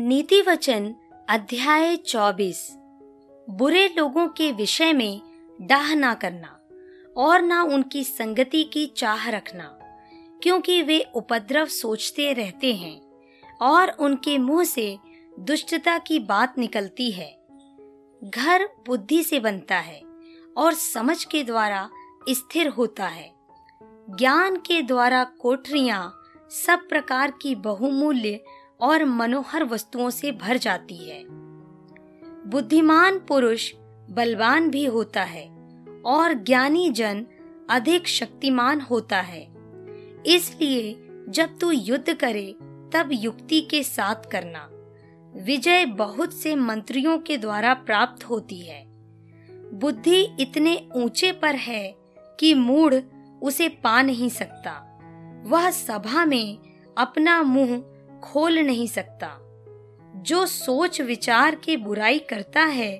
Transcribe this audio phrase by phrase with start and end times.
[0.00, 0.94] नीति वचन,
[1.28, 2.76] अध्याय चौबीस।
[3.50, 5.20] बुरे लोगों के विषय में
[5.60, 6.66] डाह ना करना
[7.16, 9.64] और ना उनकी संगति की चाह रखना,
[10.42, 13.00] क्योंकि वे उपद्रव सोचते रहते हैं
[13.62, 14.98] और उनके मुँह से
[15.40, 17.28] दुष्टता की बात निकलती है।
[18.24, 20.00] घर बुद्धि से बनता है
[20.56, 21.88] और समझ के द्वारा
[22.28, 23.30] स्थिर होता है।
[24.10, 28.40] ज्ञान के द्वारा कोठरियाँ सब प्रकार की बहुमूल्य
[28.82, 31.24] और मनोहर वस्तुओं से भर जाती है।
[32.46, 33.74] बुद्धिमान पुरुष
[34.10, 35.48] बलवान भी होता है
[36.06, 37.26] और ज्ञानी जन
[37.70, 39.42] अधिक शक्तिमान होता है।
[40.26, 42.54] इसलिए जब तू युद्ध करे,
[42.92, 44.68] तब युक्ति के साथ करना।
[45.36, 48.86] विजय बहुत से मंत्रियों के द्वारा प्राप्त होती है।
[49.72, 51.96] बुद्धि इतने ऊँचे पर है
[52.40, 52.94] कि मूढ़
[53.42, 54.98] उसे पा नहीं सकता।
[55.46, 56.58] वह सभा में
[56.98, 57.89] अपना मुँह
[58.24, 59.36] खोल नहीं सकता।
[60.16, 62.98] जो सोच विचार के बुराई करता है,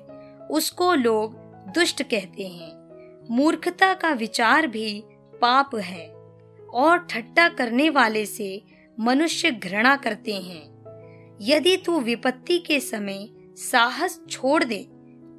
[0.51, 1.35] उसको लोग
[1.75, 2.81] दुष्ट कहते हैं।
[3.31, 5.03] मूर्खता का विचार भी
[5.41, 6.07] पाप है
[6.73, 8.61] और ठट्टा करने वाले से
[8.99, 10.71] मनुष्य घृणा करते हैं।
[11.41, 14.87] यदि तू विपत्ति के समय साहस छोड़ दे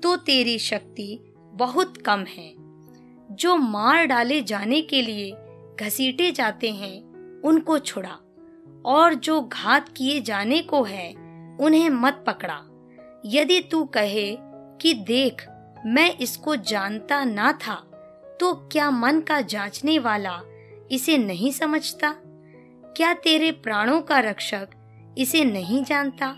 [0.03, 2.53] तो तेरी शक्ति बहुत कम है।
[3.31, 5.33] जो मार डाले जाने के लिए
[5.81, 7.03] घसीटे जाते हैं,
[7.43, 8.19] उनको छुड़ा।
[8.87, 11.11] और जो घात किए जाने को है,
[11.61, 12.61] उन्हें मत पकड़ा।
[13.27, 14.37] यदि तू कहे
[14.81, 15.47] कि देख,
[15.87, 17.75] मैं इसको जानता ना था
[18.41, 20.41] तो क्या मन का जांचने वाला
[20.91, 22.15] इसे नहीं समझता?
[22.97, 24.69] क्या तेरे प्राणों का रक्षक
[25.19, 26.37] इसे नहीं जानता?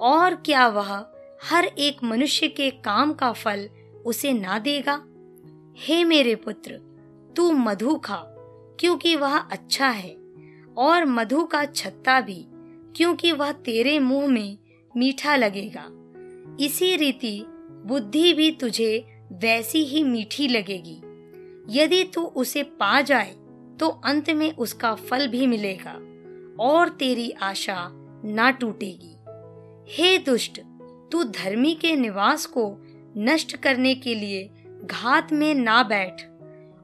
[0.00, 1.06] और क्या वह
[1.50, 3.68] हर एक मनुष्य के काम का फल
[4.06, 5.02] उसे ना देगा?
[5.76, 6.72] हे मेरे पुत्र,
[7.36, 8.24] तू मधु खा,
[8.80, 10.23] क्योंकि वह अच्छा है।
[10.76, 12.44] और मधु का छत्ता भी,
[12.96, 14.58] क्योंकि वह तेरे मुँह में
[14.94, 15.86] मीठा लगेगा।
[16.64, 17.44] इसी रीति
[17.86, 21.00] बुद्धि भी तुझे वैसी ही मीठी लगेगी।
[21.70, 23.34] यदि तू उसे पा जाए
[23.80, 25.92] तो अंत में उसका फल भी मिलेगा,
[26.60, 27.90] और तेरी आशा
[28.24, 29.14] ना टूटेगी।
[29.88, 30.60] हे दुष्ट,
[31.12, 32.76] तू धर्मी के निवास को
[33.18, 34.48] नष्ट करने के लिए
[34.84, 36.22] घात में ना बैठ,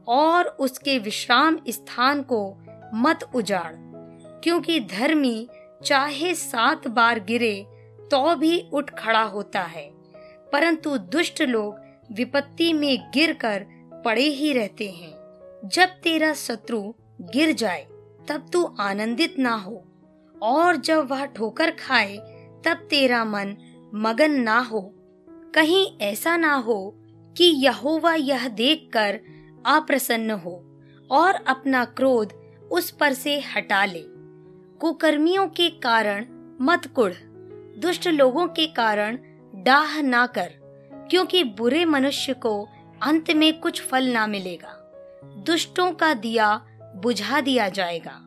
[0.09, 2.60] और उसके विश्राम स्थान को
[2.95, 3.75] मत उजाड़,
[4.41, 5.49] क्योंकि धर्मी
[5.85, 7.67] चाहे सात बार गिरे
[8.11, 9.91] तो भी उठ खड़ा होता है।
[10.53, 11.81] परंतु दुष्ट लोग
[12.13, 13.67] विपत्ति में गिरकर
[14.05, 15.21] पड़े ही रहते हैं।
[15.65, 17.87] जब तेरा शत्रु गिर जाए,
[18.29, 19.85] तब तू आनंदित ना हो,
[20.43, 22.17] और जब वह ठोकर खाए,
[22.65, 23.57] तब तेरा मन
[23.95, 24.95] मगन ना हो।
[25.55, 26.95] कहीं ऐसा ना हो
[27.37, 29.21] कि यहोवा यह देखकर
[29.67, 30.81] अप्रसन्न हो,
[31.11, 32.40] और अपना क्रोध
[32.71, 34.05] उस पर से हटा ले।
[34.81, 36.27] कुकर्मियों के कारण
[36.61, 37.13] मत कुड़
[37.81, 39.19] दुष्ट लोगों के कारण
[39.55, 40.51] डाह ना कर,
[41.11, 42.69] क्योंकि बुरे मनुष्य को
[43.03, 44.77] अंत में कुछ फल ना मिलेगा।
[45.47, 46.55] दुष्टों का दिया
[46.97, 48.21] बुझा दिया जाएगा।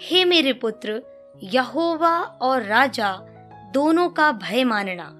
[0.00, 1.02] हे मेरे पुत्र,
[1.42, 3.12] यहोवा और राजा,
[3.74, 5.14] दोनों का भय मानना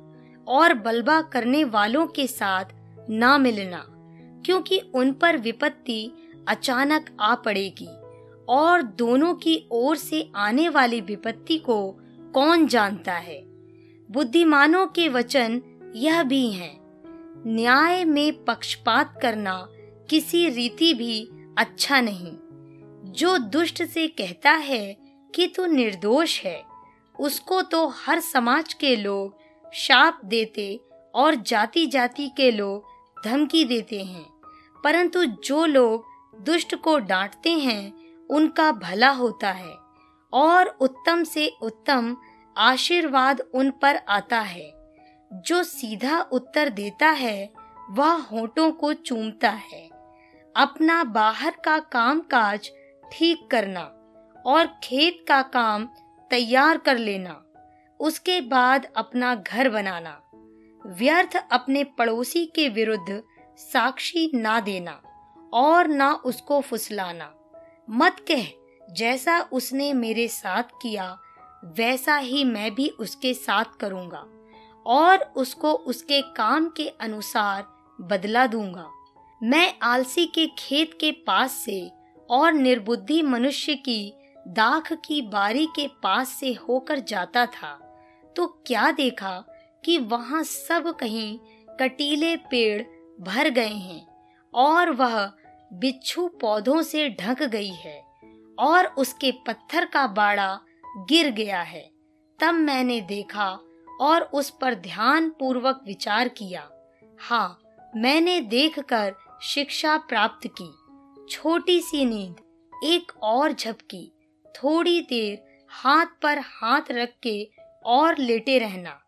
[0.46, 2.64] और बलबा करने वालों के साथ
[3.10, 3.84] ना मिलना,
[4.46, 6.10] क्योंकि उन पर विपत्ति
[6.48, 7.88] अचानक आ पड़ेगी।
[8.48, 11.96] और दोनों की ओर से आने वाली विपत्ति को
[12.34, 13.42] कौन जानता है?
[14.10, 15.62] बुद्धिमानों के वचन
[15.96, 16.80] यह भी हैं।
[17.46, 19.68] न्याय में पक्षपात करना
[20.10, 22.32] किसी रीति भी अच्छा नहीं।
[23.12, 24.96] जो दुष्ट से कहता है
[25.34, 26.62] कि तू निर्दोष है,
[27.20, 29.38] उसको तो हर समाज के लोग
[29.74, 30.80] शाप देते
[31.14, 32.84] और जाति जाति के लोग
[33.24, 34.26] धमकी देते हैं।
[34.84, 36.04] परंतु जो लोग
[36.44, 39.74] दुष्ट को डांटते हैं उनका भला होता है
[40.32, 42.16] और उत्तम से उत्तम
[42.56, 44.72] आशीर्वाद उन पर आता है।
[45.32, 47.52] जो सीधा उत्तर देता है,
[47.90, 49.88] वह होठों को चूमता है।
[50.56, 52.70] अपना बाहर का काम काज
[53.12, 53.80] ठीक करना
[54.46, 55.88] और खेत का काम
[56.30, 57.42] तैयार कर लेना,
[58.00, 60.20] उसके बाद अपना घर बनाना,
[60.84, 63.22] व्यर्थ अपने पड़ोसी के विरुद्ध
[63.58, 65.00] साक्षी ना देना
[65.52, 67.34] और ना उसको फुसलाना।
[67.88, 68.46] मत कह,
[68.88, 71.18] जैसा उसने मेरे साथ किया,
[71.76, 74.24] वैसा ही मैं भी उसके साथ करूँगा,
[74.86, 77.64] और उसको उसके काम के अनुसार
[78.00, 78.86] बदला दूँगा।
[79.40, 81.90] मैं आलसी के खेत के पास से
[82.30, 84.12] और निर्बुद्धि मनुष्य की
[84.48, 87.72] दाख की बारी के पास से होकर जाता था
[88.36, 89.32] तो क्या देखा
[89.84, 91.38] कि वहाँ सब कहीं
[91.80, 92.82] कटीले पेड़
[93.20, 94.06] भर गए हैं,
[94.54, 95.16] और वह
[95.72, 98.02] बिच्छू पौधों से ढक गई है
[98.58, 100.60] और उसके पत्थर का बाड़ा
[100.96, 101.90] गिर गया है।
[102.40, 103.58] तब मैंने देखा
[104.00, 106.70] और उस पर ध्यान पूर्वक विचार किया।
[107.20, 107.60] हाँ
[107.96, 110.70] मैंने देखकर शिक्षा प्राप्त की।
[111.30, 112.36] छोटी सी नींद
[112.84, 114.12] एक और झपकी।
[114.56, 117.50] थोड़ी देर हाथ पर हाथ रख के
[117.84, 119.00] और लेटे रहना।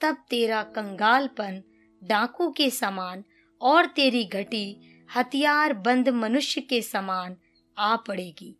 [0.00, 1.62] तब तेरा कंगालपन,
[2.04, 3.24] डाकू के समान
[3.60, 7.36] और तेरी घटी हथियार बंद मनुष्य के समान
[7.78, 8.56] आ पड़ेगी।